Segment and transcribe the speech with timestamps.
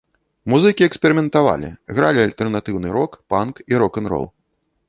[0.51, 4.27] Музыкі эксперыментавалі, гралі альтэрнатыўны рок, панк і рок-н-рол.